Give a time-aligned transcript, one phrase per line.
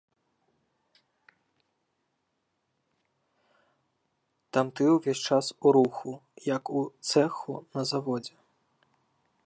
[4.57, 6.11] Там ты ўвесь час у руху,
[6.55, 8.35] як у цэху на заводзе.